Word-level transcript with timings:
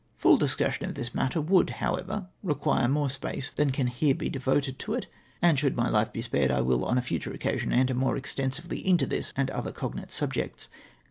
Full 0.17 0.37
discussion 0.37 0.85
of 0.87 0.95
this 0.95 1.13
matter 1.13 1.39
woidd, 1.39 1.69
however, 1.69 2.25
re 2.41 2.55
quire 2.55 2.87
more 2.87 3.07
space 3.07 3.53
than 3.53 3.69
can 3.71 3.85
here 3.85 4.15
be 4.15 4.29
devoted 4.29 4.79
to 4.79 4.95
it, 4.95 5.05
and 5.43 5.59
shoidd 5.59 5.75
my 5.75 5.91
life 5.91 6.11
be 6.11 6.23
s})ared 6.23 6.49
I 6.49 6.61
w^ll 6.61 6.83
on 6.83 6.97
a 6.97 7.01
futm^e 7.01 7.35
occasion 7.35 7.71
enter 7.71 7.93
more 7.93 8.17
extensively 8.17 8.79
into 8.83 9.05
this 9.05 9.31
and 9.37 9.51
other 9.51 9.71
cognate 9.71 10.09
subjects. 10.09 10.69